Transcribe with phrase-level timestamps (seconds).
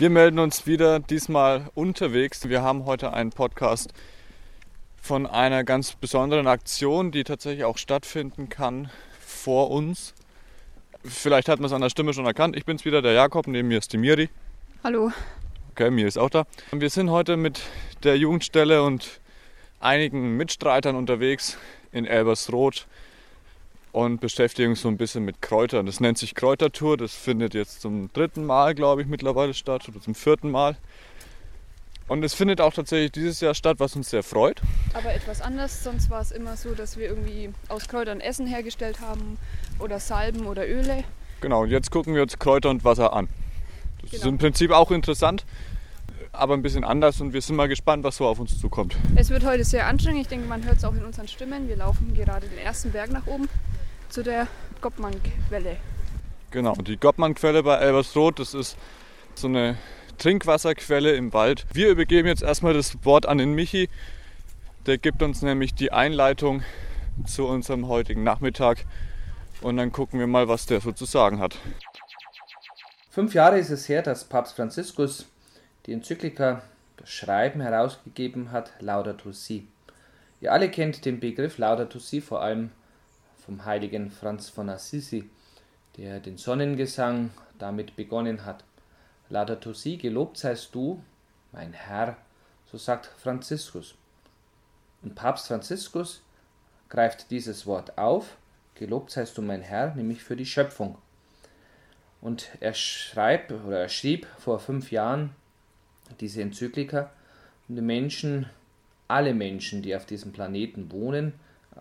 [0.00, 2.48] Wir melden uns wieder diesmal unterwegs.
[2.48, 3.92] Wir haben heute einen Podcast
[4.96, 8.88] von einer ganz besonderen Aktion, die tatsächlich auch stattfinden kann
[9.20, 10.14] vor uns.
[11.04, 12.56] Vielleicht hat man es an der Stimme schon erkannt.
[12.56, 13.46] Ich bin's wieder, der Jakob.
[13.46, 14.30] Neben mir ist die Miri.
[14.82, 15.12] Hallo.
[15.72, 16.46] Okay, Miri ist auch da.
[16.72, 17.60] Wir sind heute mit
[18.02, 19.20] der Jugendstelle und
[19.80, 21.58] einigen Mitstreitern unterwegs
[21.92, 22.86] in Elbersroth
[23.92, 25.86] und beschäftigen uns so ein bisschen mit Kräutern.
[25.86, 26.96] Das nennt sich Kräutertour.
[26.96, 30.76] Das findet jetzt zum dritten Mal, glaube ich, mittlerweile statt oder zum vierten Mal.
[32.06, 34.60] Und es findet auch tatsächlich dieses Jahr statt, was uns sehr freut.
[34.94, 35.84] Aber etwas anders.
[35.84, 39.38] Sonst war es immer so, dass wir irgendwie aus Kräutern Essen hergestellt haben
[39.78, 41.04] oder Salben oder Öle.
[41.40, 43.28] Genau, und jetzt gucken wir uns Kräuter und Wasser an.
[44.02, 44.22] Das genau.
[44.22, 45.44] ist im Prinzip auch interessant,
[46.32, 48.96] aber ein bisschen anders und wir sind mal gespannt, was so auf uns zukommt.
[49.14, 50.22] Es wird heute sehr anstrengend.
[50.22, 51.68] Ich denke, man hört es auch in unseren Stimmen.
[51.68, 53.48] Wir laufen gerade den ersten Berg nach oben
[54.10, 54.48] zu der
[54.80, 55.76] Goppmann-Quelle.
[56.50, 58.76] Genau, die Goppmann-Quelle bei Elbersroth, das ist
[59.34, 59.78] so eine
[60.18, 61.64] Trinkwasserquelle im Wald.
[61.72, 63.88] Wir übergeben jetzt erstmal das Wort an den Michi.
[64.86, 66.62] Der gibt uns nämlich die Einleitung
[67.26, 68.84] zu unserem heutigen Nachmittag
[69.60, 71.56] und dann gucken wir mal, was der so zu sagen hat.
[73.10, 75.26] Fünf Jahre ist es her, dass Papst Franziskus
[75.86, 76.62] die Enzyklika,
[76.96, 79.68] das Schreiben herausgegeben hat, Laudato Si.
[80.40, 82.70] Ihr alle kennt den Begriff Laudato Si vor allem
[83.50, 85.28] vom heiligen Franz von Assisi,
[85.96, 88.62] der den Sonnengesang damit begonnen hat.
[89.28, 91.02] Laudato si, gelobt seist du,
[91.50, 92.16] mein Herr,
[92.70, 93.96] so sagt Franziskus.
[95.02, 96.22] Und Papst Franziskus
[96.90, 98.36] greift dieses Wort auf,
[98.76, 100.96] gelobt seist du, mein Herr, nämlich für die Schöpfung.
[102.20, 105.34] Und er schreibt oder er schrieb vor fünf Jahren
[106.20, 107.10] diese Enzyklika,
[107.68, 108.48] um die Menschen,
[109.08, 111.32] alle Menschen, die auf diesem Planeten wohnen,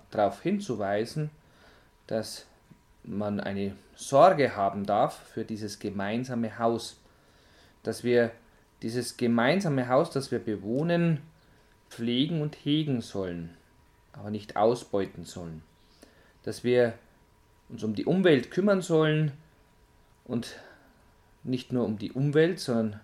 [0.10, 1.30] darauf hinzuweisen,
[2.10, 2.48] dass
[3.04, 7.00] man eine Sorge haben darf für dieses gemeinsame Haus,
[7.84, 8.32] dass wir
[8.82, 11.22] dieses gemeinsame Haus, das wir bewohnen,
[11.90, 13.56] pflegen und hegen sollen,
[14.12, 15.62] aber nicht ausbeuten sollen,
[16.42, 16.94] dass wir
[17.70, 19.32] uns um die Umwelt kümmern sollen
[20.26, 20.56] und
[21.44, 23.00] nicht nur um die Umwelt, sondern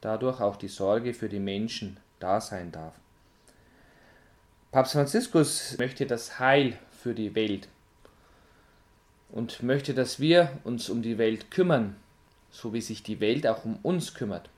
[0.00, 2.94] dadurch auch die Sorge für die Menschen da sein darf.
[4.72, 7.68] Papst Franziskus möchte das Heil für die Welt
[9.30, 11.96] und möchte, dass wir uns um die Welt kümmern,
[12.50, 14.48] so wie sich die Welt auch um uns kümmert.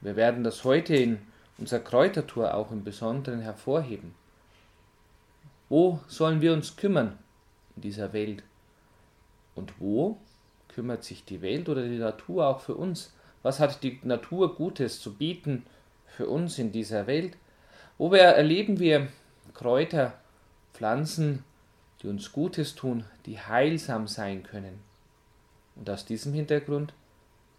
[0.00, 1.18] Wir werden das heute in
[1.58, 4.14] unserer Kräutertour auch im Besonderen hervorheben.
[5.68, 7.18] Wo sollen wir uns kümmern
[7.76, 8.42] in dieser Welt?
[9.54, 10.16] Und wo
[10.68, 13.12] kümmert sich die Welt oder die Natur auch für uns?
[13.42, 15.64] Was hat die Natur Gutes zu bieten
[16.06, 17.36] für uns in dieser Welt?
[17.98, 19.08] Wo erleben wir
[19.52, 20.14] Kräuter,
[20.72, 21.44] Pflanzen,
[22.02, 24.80] die uns Gutes tun, die heilsam sein können.
[25.76, 26.94] Und aus diesem Hintergrund,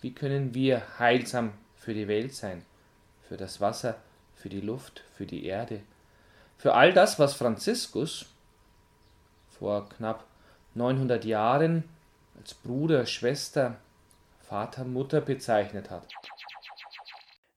[0.02, 2.66] wie können wir heilsam für die Welt sein,
[3.28, 3.98] für das Wasser,
[4.36, 5.82] für die Luft, für die Erde,
[6.58, 8.26] für all das, was Franziskus
[9.50, 10.26] vor knapp
[10.76, 11.84] 900 Jahren
[12.40, 13.78] als Bruder, Schwester,
[14.48, 16.08] Vater, Mutter bezeichnet hat.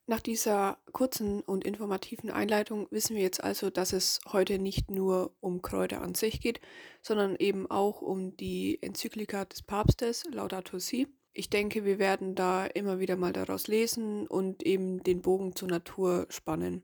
[0.06, 5.34] Nach dieser kurzen und informativen Einleitung wissen wir jetzt also, dass es heute nicht nur
[5.40, 6.60] um Kräuter an sich geht,
[7.00, 11.08] sondern eben auch um die Enzyklika des Papstes Laudato Si.
[11.32, 15.68] Ich denke, wir werden da immer wieder mal daraus lesen und eben den Bogen zur
[15.68, 16.82] Natur spannen.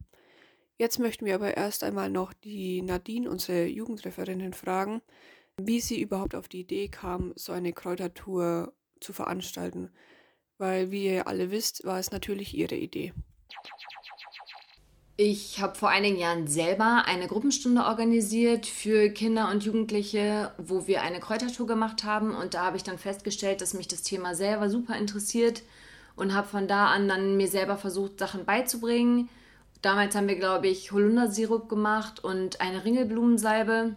[0.78, 5.02] Jetzt möchten wir aber erst einmal noch die Nadine, unsere Jugendreferentin, fragen,
[5.60, 9.91] wie sie überhaupt auf die Idee kam, so eine Kräutertour zu veranstalten
[10.60, 13.12] weil, wie ihr alle wisst, war es natürlich ihre Idee.
[15.16, 21.03] Ich habe vor einigen Jahren selber eine Gruppenstunde organisiert für Kinder und Jugendliche, wo wir
[21.03, 22.34] eine Kräutertour gemacht haben.
[22.34, 25.62] Und da habe ich dann festgestellt, dass mich das Thema selber super interessiert
[26.16, 29.28] und habe von da an dann mir selber versucht, Sachen beizubringen.
[29.82, 33.94] Damals haben wir, glaube ich, Holundersirup gemacht und eine Ringelblumensalbe.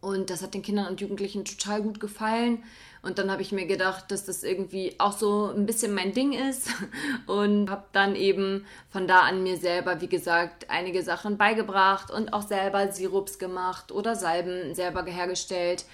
[0.00, 2.62] Und das hat den Kindern und Jugendlichen total gut gefallen.
[3.04, 6.32] Und dann habe ich mir gedacht, dass das irgendwie auch so ein bisschen mein Ding
[6.32, 6.68] ist
[7.26, 12.32] und habe dann eben von da an mir selber, wie gesagt, einige Sachen beigebracht und
[12.32, 15.84] auch selber Sirups gemacht oder Salben selber hergestellt.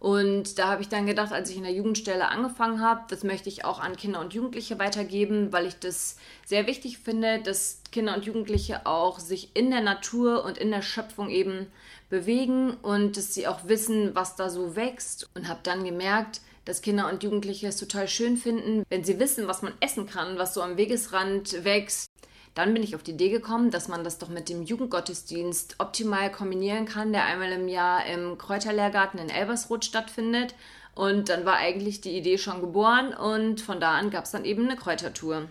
[0.00, 3.48] Und da habe ich dann gedacht, als ich in der Jugendstelle angefangen habe, das möchte
[3.48, 8.14] ich auch an Kinder und Jugendliche weitergeben, weil ich das sehr wichtig finde, dass Kinder
[8.14, 11.66] und Jugendliche auch sich in der Natur und in der Schöpfung eben
[12.10, 15.28] bewegen und dass sie auch wissen, was da so wächst.
[15.34, 19.48] Und habe dann gemerkt, dass Kinder und Jugendliche es total schön finden, wenn sie wissen,
[19.48, 22.10] was man essen kann, was so am Wegesrand wächst.
[22.52, 26.30] Dann bin ich auf die Idee gekommen, dass man das doch mit dem Jugendgottesdienst optimal
[26.30, 30.54] kombinieren kann, der einmal im Jahr im Kräuterlehrgarten in Elbersroth stattfindet.
[30.94, 34.44] Und dann war eigentlich die Idee schon geboren und von da an gab es dann
[34.44, 35.48] eben eine Kräutertour.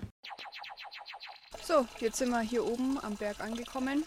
[1.64, 4.04] So, jetzt sind wir hier oben am Berg angekommen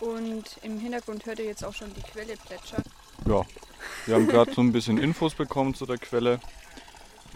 [0.00, 2.84] und im Hintergrund hört ihr jetzt auch schon die Quelle plätschern.
[3.26, 3.42] Ja,
[4.04, 6.40] wir haben gerade so ein bisschen Infos bekommen zu der Quelle.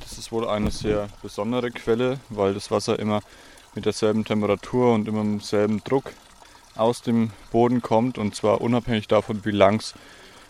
[0.00, 3.20] Das ist wohl eine sehr besondere Quelle, weil das Wasser immer
[3.75, 6.12] mit derselben Temperatur und immer mit demselben Druck
[6.75, 9.94] aus dem Boden kommt und zwar unabhängig davon, wie lang es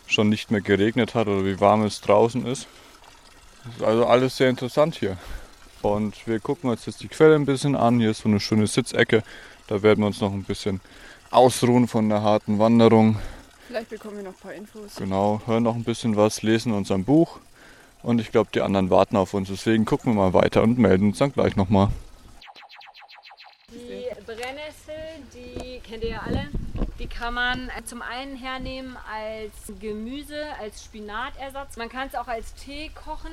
[0.09, 2.67] schon nicht mehr geregnet hat oder wie warm es draußen ist.
[3.65, 5.17] Das ist also alles sehr interessant hier.
[5.83, 8.01] Und wir gucken uns jetzt die Quelle ein bisschen an.
[8.01, 9.23] Hier ist so eine schöne Sitzecke.
[9.69, 10.81] Da werden wir uns noch ein bisschen
[11.31, 13.19] ausruhen von der harten Wanderung.
[13.69, 14.95] Vielleicht bekommen wir noch ein paar Infos.
[14.97, 17.39] Genau, hören noch ein bisschen was, lesen unser Buch.
[18.03, 19.49] Und ich glaube, die anderen warten auf uns.
[19.49, 21.91] Deswegen gucken wir mal weiter und melden uns dann gleich nochmal.
[23.71, 26.49] Die Brennnessel, die kennt ihr ja alle.
[26.99, 31.77] Die kann man zum einen hernehmen als Gemüse, als Spinatersatz.
[31.77, 33.33] Man kann es auch als Tee kochen.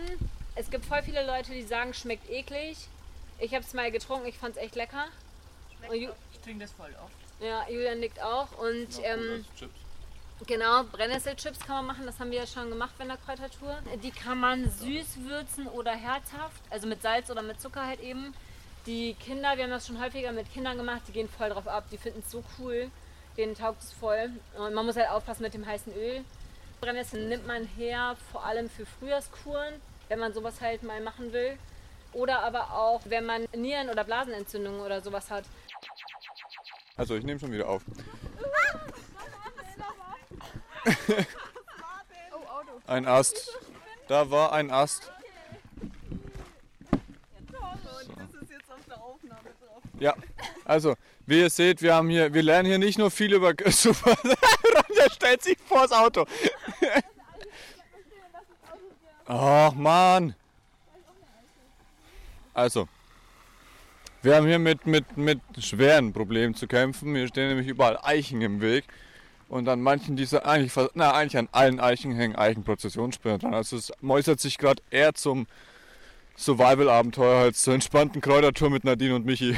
[0.55, 2.89] Es gibt voll viele Leute, die sagen, schmeckt eklig.
[3.39, 5.05] Ich habe es mal getrunken, ich fand es echt lecker.
[5.93, 6.09] ich
[6.43, 7.13] trinke das voll oft.
[7.39, 8.49] Ja, Julian nickt auch.
[8.57, 9.45] Und ähm,
[10.47, 12.05] genau, Brennnesselchips kann man machen.
[12.05, 13.77] Das haben wir ja schon gemacht bei der Kräutertour.
[14.03, 18.33] Die kann man süß würzen oder herzhaft, also mit Salz oder mit Zucker halt eben.
[18.85, 21.85] Die Kinder, wir haben das schon häufiger mit Kindern gemacht, die gehen voll drauf ab.
[21.91, 22.91] Die finden es so cool.
[23.37, 24.29] Denen taugt es voll.
[24.57, 26.23] Und man muss halt aufpassen mit dem heißen Öl.
[26.81, 29.73] Brennnessel nimmt man her, vor allem für Frühjahrskuren,
[30.07, 31.57] wenn man sowas halt mal machen will.
[32.13, 35.43] Oder aber auch, wenn man Nieren- oder Blasenentzündungen oder sowas hat.
[36.95, 37.81] Also, ich nehme schon wieder auf.
[42.87, 43.57] ein Ast.
[44.07, 45.11] Da war ein Ast.
[49.99, 50.13] Ja,
[50.65, 50.95] also,
[51.25, 54.15] wie ihr seht, wir haben hier, wir lernen hier nicht nur viel über Super.
[54.15, 56.25] Ronja stellt sich vors Auto.
[59.27, 60.35] Ach Mann.
[62.53, 62.87] Also,
[64.21, 67.15] wir haben hier mit, mit, mit schweren Problemen zu kämpfen.
[67.15, 68.85] Hier stehen nämlich überall Eichen im Weg.
[69.47, 73.53] Und an manchen dieser, eigentlich, na, eigentlich an allen Eichen hängen Eichenprozessionssperren dran.
[73.53, 75.47] Also es mäusert sich gerade eher zum
[76.37, 79.55] Survival-Abenteuer als zur entspannten Kräutertour mit Nadine und Michi.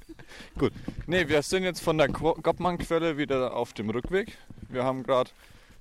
[0.58, 0.72] Gut.
[1.06, 4.38] Ne, wir sind jetzt von der Goppmann-Quelle wieder auf dem Rückweg.
[4.68, 5.30] Wir haben gerade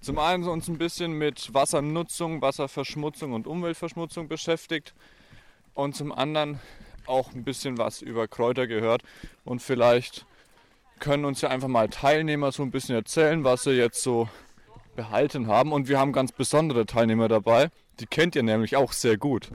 [0.01, 4.93] zum einen uns ein bisschen mit Wassernutzung, Wasserverschmutzung und Umweltverschmutzung beschäftigt
[5.75, 6.59] und zum anderen
[7.05, 9.03] auch ein bisschen was über Kräuter gehört
[9.45, 10.25] und vielleicht
[10.99, 14.29] können uns ja einfach mal Teilnehmer so ein bisschen erzählen, was sie jetzt so
[14.95, 17.69] behalten haben und wir haben ganz besondere Teilnehmer dabei.
[17.99, 19.49] Die kennt ihr nämlich auch sehr gut.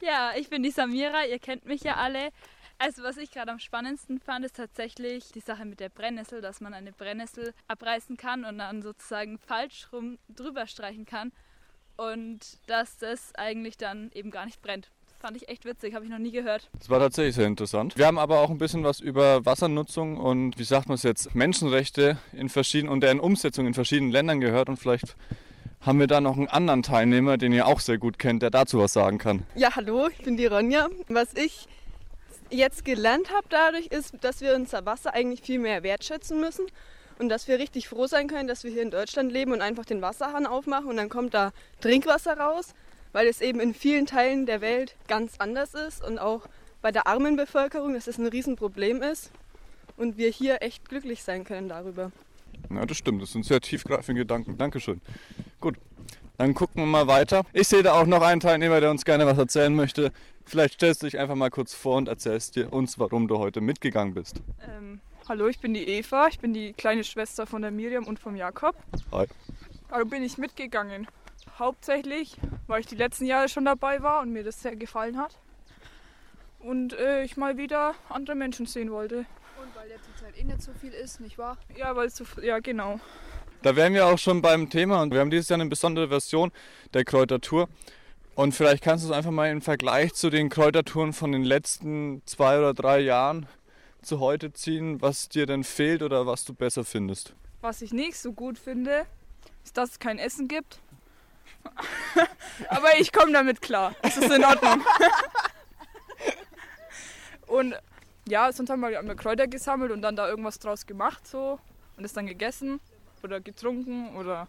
[0.00, 2.30] Ja, ich bin die Samira, ihr kennt mich ja alle.
[2.78, 6.60] Also was ich gerade am spannendsten fand, ist tatsächlich die Sache mit der Brennnessel, dass
[6.60, 11.32] man eine Brennnessel abreißen kann und dann sozusagen falsch rum drüber streichen kann
[11.96, 12.38] und
[12.68, 14.90] dass das eigentlich dann eben gar nicht brennt.
[15.20, 16.70] Fand ich echt witzig, habe ich noch nie gehört.
[16.78, 17.98] Das war tatsächlich sehr interessant.
[17.98, 21.34] Wir haben aber auch ein bisschen was über Wassernutzung und wie sagt man es jetzt,
[21.34, 25.16] Menschenrechte in verschiedenen und deren Umsetzung in verschiedenen Ländern gehört und vielleicht
[25.80, 28.78] haben wir da noch einen anderen Teilnehmer, den ihr auch sehr gut kennt, der dazu
[28.78, 29.42] was sagen kann.
[29.56, 30.86] Ja, hallo, ich bin die Ronja.
[31.08, 31.66] Was ich
[32.50, 36.66] jetzt gelernt habe dadurch ist, dass wir unser Wasser eigentlich viel mehr wertschätzen müssen
[37.18, 39.84] und dass wir richtig froh sein können, dass wir hier in Deutschland leben und einfach
[39.84, 41.50] den Wasserhahn aufmachen und dann kommt da
[41.80, 42.76] Trinkwasser raus
[43.12, 46.42] weil es eben in vielen Teilen der Welt ganz anders ist und auch
[46.82, 49.30] bei der armen Bevölkerung, dass es ein Riesenproblem ist
[49.96, 52.12] und wir hier echt glücklich sein können darüber.
[52.70, 53.22] Ja, das stimmt.
[53.22, 54.56] Das sind sehr tiefgreifende Gedanken.
[54.58, 55.00] Dankeschön.
[55.60, 55.76] Gut,
[56.36, 57.42] dann gucken wir mal weiter.
[57.52, 60.12] Ich sehe da auch noch einen Teilnehmer, der uns gerne was erzählen möchte.
[60.44, 63.60] Vielleicht stellst du dich einfach mal kurz vor und erzählst dir uns, warum du heute
[63.60, 64.40] mitgegangen bist.
[64.66, 66.28] Ähm, hallo, ich bin die Eva.
[66.28, 68.76] Ich bin die kleine Schwester von der Miriam und vom Jakob.
[69.12, 69.26] Hi.
[69.88, 71.06] Warum bin ich mitgegangen?
[71.58, 72.36] Hauptsächlich,
[72.66, 75.36] weil ich die letzten Jahre schon dabei war und mir das sehr gefallen hat.
[76.58, 79.18] Und äh, ich mal wieder andere Menschen sehen wollte.
[79.18, 81.56] Und weil der zurzeit eh nicht so viel ist, nicht wahr?
[81.76, 83.00] Ja, weil es so, ja genau.
[83.62, 86.52] Da wären wir auch schon beim Thema und wir haben dieses Jahr eine besondere Version
[86.94, 87.68] der Kräutertour.
[88.36, 92.22] Und vielleicht kannst du es einfach mal im Vergleich zu den Kräutertouren von den letzten
[92.24, 93.46] zwei oder drei Jahren
[94.00, 97.34] zu heute ziehen, was dir denn fehlt oder was du besser findest.
[97.60, 99.06] Was ich nicht so gut finde,
[99.64, 100.78] ist, dass es kein Essen gibt.
[102.68, 103.94] Aber ich komme damit klar.
[104.02, 104.84] Es ist in Ordnung.
[107.46, 107.74] und
[108.26, 111.58] ja, sonst haben wir Kräuter gesammelt und dann da irgendwas draus gemacht so
[111.96, 112.80] und es dann gegessen
[113.22, 114.48] oder getrunken oder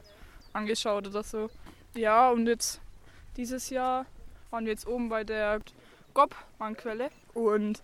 [0.53, 1.49] angeschaut oder so.
[1.95, 2.79] Ja, und jetzt
[3.37, 4.05] dieses Jahr
[4.49, 5.59] waren wir jetzt oben bei der
[6.13, 7.81] Gob-Quelle und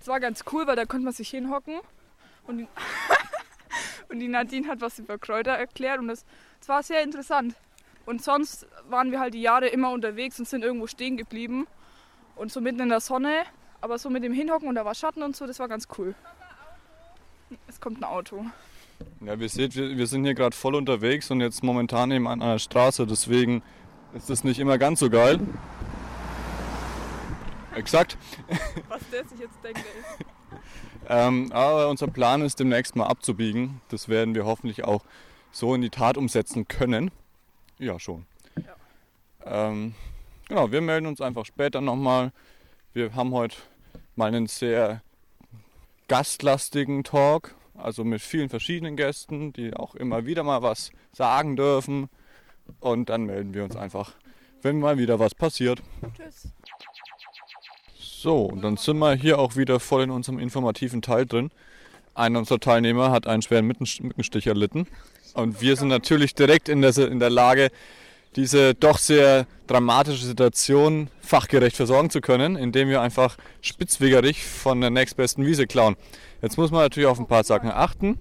[0.00, 1.80] es war ganz cool, weil da konnte man sich hinhocken
[2.46, 2.68] und die,
[4.08, 6.24] und die Nadine hat was über Kräuter erklärt und es
[6.66, 7.54] war sehr interessant.
[8.08, 11.66] Und sonst waren wir halt die Jahre immer unterwegs und sind irgendwo stehen geblieben.
[12.36, 13.42] Und so mitten in der Sonne
[13.82, 16.14] Aber so mit dem Hinhocken und da war Schatten und so, das war ganz cool.
[17.66, 18.46] Es kommt ein Auto.
[19.20, 22.40] Ja, wir seht, wir, wir sind hier gerade voll unterwegs und jetzt momentan eben an
[22.40, 23.62] einer Straße, deswegen
[24.14, 25.38] ist das nicht immer ganz so geil.
[27.74, 28.16] Exakt.
[28.88, 29.84] Was der sich jetzt denkt.
[31.10, 33.80] Ähm, aber unser Plan ist demnächst mal abzubiegen.
[33.88, 35.06] Das werden wir hoffentlich auch
[35.52, 37.10] so in die Tat umsetzen können.
[37.78, 38.26] Ja, schon.
[39.44, 39.94] Ähm,
[40.48, 42.32] genau, wir melden uns einfach später nochmal.
[42.92, 43.56] Wir haben heute
[44.16, 45.02] mal einen sehr
[46.08, 52.08] gastlastigen Talk, also mit vielen verschiedenen Gästen, die auch immer wieder mal was sagen dürfen.
[52.80, 54.12] Und dann melden wir uns einfach,
[54.62, 55.82] wenn mal wieder was passiert.
[56.16, 56.48] Tschüss.
[57.96, 61.50] So, und dann sind wir hier auch wieder voll in unserem informativen Teil drin.
[62.14, 64.88] Einer unserer Teilnehmer hat einen schweren Mückenstich erlitten.
[65.34, 67.70] Und wir sind natürlich direkt in der, in der Lage,
[68.36, 74.90] diese doch sehr dramatische Situation fachgerecht versorgen zu können, indem wir einfach spitzwegerig von der
[74.90, 75.96] nächstbesten Wiese klauen.
[76.42, 78.18] Jetzt muss man natürlich auf ein paar Sachen achten.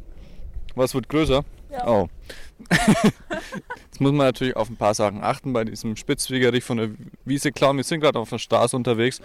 [0.76, 1.44] Was wird größer?
[1.86, 2.08] Oh.
[2.70, 6.90] Jetzt muss man natürlich auf ein paar Sachen achten bei diesem Spitzwegerich von der
[7.26, 7.78] Wiese klauen.
[7.78, 9.22] Wir sind gerade auf der Straße unterwegs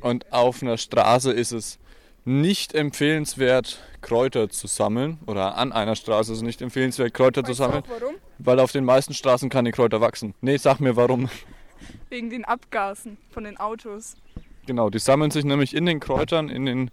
[0.00, 1.78] und auf einer Straße ist es
[2.26, 5.18] nicht empfehlenswert, Kräuter zu sammeln.
[5.26, 7.84] Oder an einer Straße ist es nicht empfehlenswert, Kräuter zu Weißt du sammeln.
[7.84, 8.14] auch warum?
[8.38, 10.34] Weil auf den meisten Straßen keine Kräuter wachsen.
[10.40, 11.30] Nee, sag mir warum.
[12.10, 14.16] Wegen den Abgasen von den Autos.
[14.66, 16.90] Genau, die sammeln sich nämlich in den Kräutern, in den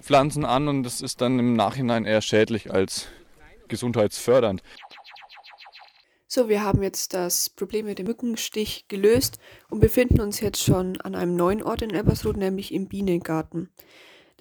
[0.00, 3.08] Pflanzen an und das ist dann im Nachhinein eher schädlich als
[3.68, 4.62] gesundheitsfördernd.
[6.26, 9.38] So, wir haben jetzt das Problem mit dem Mückenstich gelöst
[9.70, 13.70] und befinden uns jetzt schon an einem neuen Ort in Elbersroth, nämlich im Bienengarten.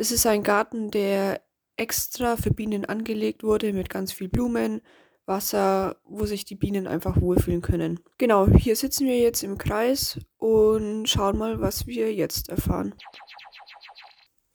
[0.01, 1.41] Das ist ein Garten, der
[1.77, 4.81] extra für Bienen angelegt wurde mit ganz viel Blumen,
[5.27, 7.99] Wasser, wo sich die Bienen einfach wohlfühlen können.
[8.17, 12.95] Genau, hier sitzen wir jetzt im Kreis und schauen mal, was wir jetzt erfahren.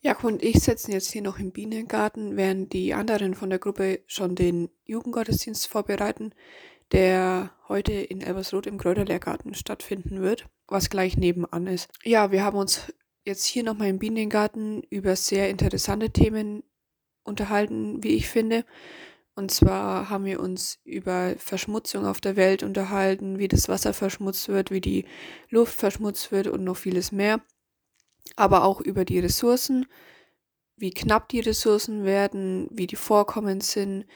[0.01, 4.01] Jakob und ich sitzen jetzt hier noch im Bienengarten, während die anderen von der Gruppe
[4.09, 6.35] schon den Jugendgottesdienst vorbereiten,
[6.91, 11.89] der heute in Elbersroth im Kräuterlehrgarten stattfinden wird, was gleich nebenan ist.
[12.03, 12.93] Ja, wir haben uns
[13.27, 16.63] jetzt hier nochmal im Bienengarten über sehr interessante Themen
[17.25, 18.65] unterhalten, wie ich finde.
[19.35, 24.49] Und zwar haben wir uns über Verschmutzung auf der Welt unterhalten, wie das Wasser verschmutzt
[24.49, 25.05] wird, wie die
[25.51, 27.43] Luft verschmutzt wird und noch vieles mehr.
[28.37, 29.87] Aber auch über die Ressourcen,
[30.77, 34.07] wie knapp die Ressourcen werden, wie die Vorkommen sind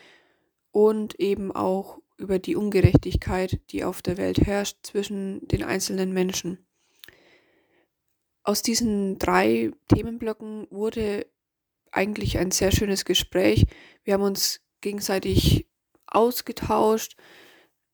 [0.70, 6.69] und eben auch über die Ungerechtigkeit, die auf der Welt herrscht zwischen den einzelnen Menschen.
[8.42, 11.26] Aus diesen drei Themenblöcken wurde
[11.92, 13.66] eigentlich ein sehr schönes Gespräch.
[14.04, 15.66] Wir haben uns gegenseitig
[16.06, 17.16] ausgetauscht,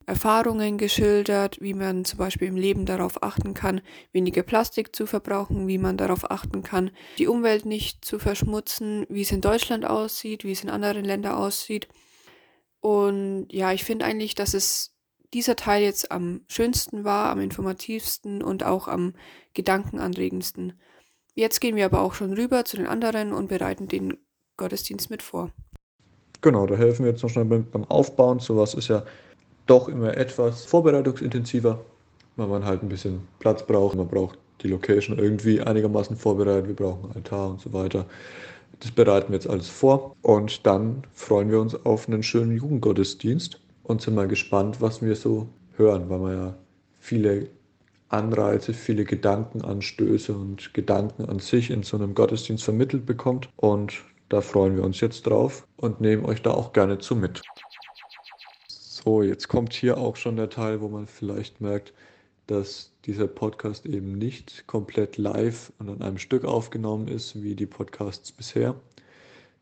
[0.07, 3.81] Erfahrungen geschildert, wie man zum Beispiel im Leben darauf achten kann,
[4.13, 9.23] weniger Plastik zu verbrauchen, wie man darauf achten kann, die Umwelt nicht zu verschmutzen, wie
[9.23, 11.89] es in Deutschland aussieht, wie es in anderen Ländern aussieht.
[12.79, 14.96] Und ja, ich finde eigentlich, dass es
[15.35, 19.15] dieser Teil jetzt am schönsten war, am informativsten und auch am
[19.55, 20.75] gedankenanregendsten.
[21.35, 24.17] Jetzt gehen wir aber auch schon rüber zu den anderen und bereiten den
[24.57, 25.51] Gottesdienst mit vor.
[26.41, 28.39] Genau, da helfen wir jetzt noch schnell beim, Aufbauen.
[28.39, 29.05] Sowas ist ja
[29.67, 31.85] doch immer etwas vorbereitungsintensiver,
[32.37, 33.97] weil man halt ein bisschen Platz braucht.
[33.97, 36.69] Man braucht die Location irgendwie einigermaßen vorbereitet.
[36.69, 38.07] Wir brauchen einen Altar und so weiter.
[38.81, 43.61] Das bereiten wir jetzt alles vor und dann freuen wir uns auf einen schönen Jugendgottesdienst
[43.87, 46.55] und sind mal gespannt, was wir so hören, weil man ja
[46.99, 47.49] viele
[48.09, 53.49] Anreize, viele Gedankenanstöße und Gedanken an sich in so einem Gottesdienst vermittelt bekommt.
[53.57, 53.95] Und
[54.29, 57.43] da freuen wir uns jetzt drauf und nehmen euch da auch gerne zu mit.
[58.69, 61.93] So, jetzt kommt hier auch schon der Teil, wo man vielleicht merkt,
[62.49, 67.67] dass dieser Podcast eben nicht komplett live und an einem Stück aufgenommen ist, wie die
[67.67, 68.75] Podcasts bisher.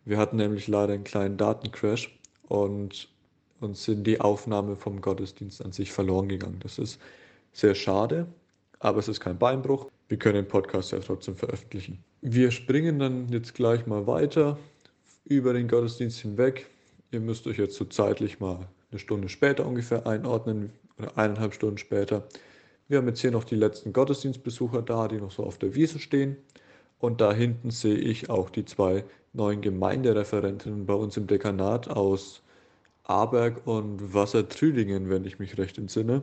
[0.06, 3.08] Wir hatten nämlich leider einen kleinen Datencrash und
[3.64, 6.60] uns sind die Aufnahme vom Gottesdienst an sich verloren gegangen.
[6.60, 7.00] Das ist
[7.52, 8.26] sehr schade,
[8.78, 9.90] aber es ist kein Beinbruch.
[10.08, 12.04] Wir können den Podcast ja trotzdem veröffentlichen.
[12.20, 14.58] Wir springen dann jetzt gleich mal weiter
[15.24, 16.66] über den Gottesdienst hinweg.
[17.10, 21.78] Ihr müsst euch jetzt so zeitlich mal eine Stunde später ungefähr einordnen oder eineinhalb Stunden
[21.78, 22.28] später.
[22.88, 25.98] Wir haben jetzt hier noch die letzten Gottesdienstbesucher da, die noch so auf der Wiese
[25.98, 26.36] stehen.
[26.98, 32.42] Und da hinten sehe ich auch die zwei neuen Gemeindereferentinnen bei uns im Dekanat aus
[33.04, 36.22] Aberg und Wassertrüdingen, wenn ich mich recht entsinne.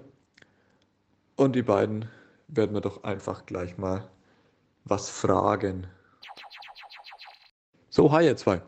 [1.36, 2.06] Und die beiden
[2.48, 4.10] werden wir doch einfach gleich mal
[4.84, 5.88] was fragen.
[7.90, 8.62] So, hi ihr zwei.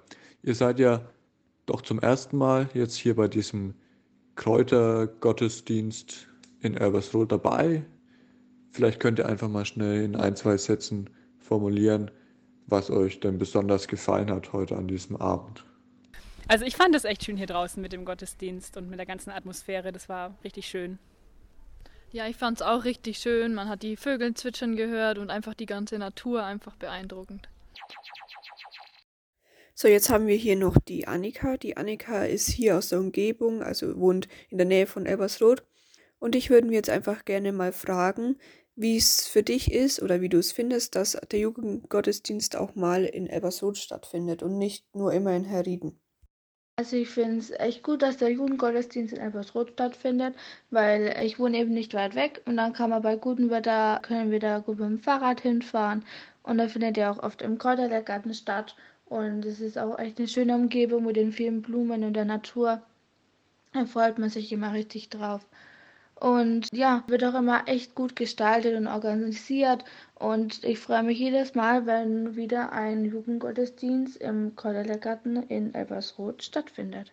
[0.44, 1.02] Ihr seid ja
[1.66, 3.74] doch zum ersten Mal jetzt hier bei diesem
[4.36, 6.28] Kräutergottesdienst
[6.60, 7.84] in Elbersroth dabei.
[8.72, 12.12] Vielleicht könnt ihr einfach mal schnell in ein, zwei Sätzen formulieren,
[12.68, 15.66] was euch denn besonders gefallen hat heute an diesem Abend.
[16.48, 19.32] Also ich fand es echt schön hier draußen mit dem Gottesdienst und mit der ganzen
[19.32, 19.92] Atmosphäre.
[19.92, 21.00] Das war richtig schön.
[22.12, 23.56] Ja, ich fand es auch richtig schön.
[23.56, 27.50] Man hat die Vögel zwitschern gehört und einfach die ganze Natur einfach beeindruckend.
[29.74, 31.58] So, jetzt haben wir hier noch die Annika.
[31.58, 35.64] Die Annika ist hier aus der Umgebung, also wohnt in der Nähe von Elbersroth.
[36.20, 38.38] Und ich würde mir jetzt einfach gerne mal fragen,
[38.76, 43.06] wie es für dich ist oder wie du es findest, dass der Jugendgottesdienst auch mal
[43.06, 46.00] in Elbersroth stattfindet und nicht nur immer in Herrieden.
[46.76, 50.36] Also ich finde es echt gut, dass der Jugendgottesdienst in Elbersroth stattfindet,
[50.72, 54.32] weil ich wohne eben nicht weit weg und dann kann man bei gutem Wetter, können
[54.32, 56.04] wir da gut mit dem Fahrrad hinfahren
[56.44, 58.76] und da findet ja auch oft im Kräutergarten statt
[59.06, 62.82] und es ist auch echt eine schöne Umgebung mit den vielen Blumen und der Natur.
[63.74, 65.46] Da freut man sich immer richtig drauf.
[66.24, 69.84] Und ja, wird auch immer echt gut gestaltet und organisiert.
[70.16, 77.12] Und ich freue mich jedes Mal, wenn wieder ein Jugendgottesdienst im Kordellergarten in Elbersroth stattfindet.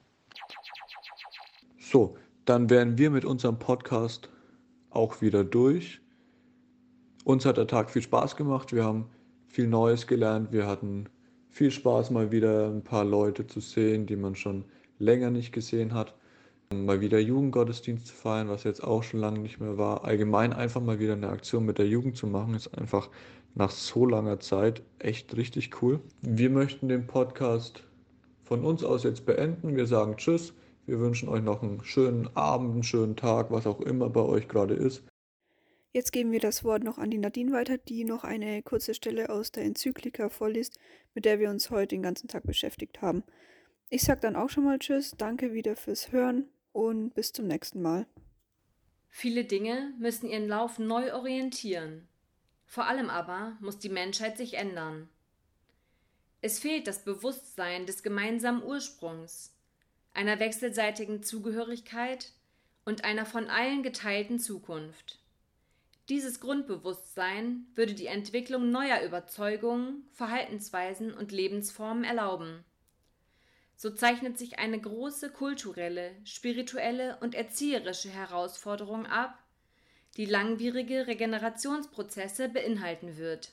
[1.80, 4.28] So, dann wären wir mit unserem Podcast
[4.90, 6.00] auch wieder durch.
[7.24, 8.72] Uns hat der Tag viel Spaß gemacht.
[8.72, 9.10] Wir haben
[9.48, 10.52] viel Neues gelernt.
[10.52, 11.08] Wir hatten
[11.48, 14.66] viel Spaß, mal wieder ein paar Leute zu sehen, die man schon
[15.00, 16.14] länger nicht gesehen hat
[16.90, 20.04] mal wieder Jugendgottesdienst zu feiern, was jetzt auch schon lange nicht mehr war.
[20.04, 23.10] Allgemein einfach mal wieder eine Aktion mit der Jugend zu machen, ist einfach
[23.54, 26.00] nach so langer Zeit echt richtig cool.
[26.22, 27.82] Wir möchten den Podcast
[28.44, 29.76] von uns aus jetzt beenden.
[29.76, 30.52] Wir sagen Tschüss.
[30.86, 34.48] Wir wünschen euch noch einen schönen Abend, einen schönen Tag, was auch immer bei euch
[34.48, 35.04] gerade ist.
[35.92, 39.30] Jetzt geben wir das Wort noch an die Nadine weiter, die noch eine kurze Stelle
[39.30, 40.78] aus der Enzyklika vorliest,
[41.14, 43.24] mit der wir uns heute den ganzen Tag beschäftigt haben.
[43.88, 47.82] Ich sage dann auch schon mal Tschüss, danke wieder fürs Hören und bis zum nächsten
[47.82, 48.06] Mal.
[49.08, 52.08] Viele Dinge müssen ihren Lauf neu orientieren.
[52.66, 55.08] Vor allem aber muss die Menschheit sich ändern.
[56.40, 59.54] Es fehlt das Bewusstsein des gemeinsamen Ursprungs,
[60.14, 62.32] einer wechselseitigen Zugehörigkeit
[62.84, 65.18] und einer von allen geteilten Zukunft.
[66.08, 72.64] Dieses Grundbewusstsein würde die Entwicklung neuer Überzeugungen, Verhaltensweisen und Lebensformen erlauben
[73.80, 79.38] so zeichnet sich eine große kulturelle, spirituelle und erzieherische Herausforderung ab,
[80.18, 83.52] die langwierige Regenerationsprozesse beinhalten wird.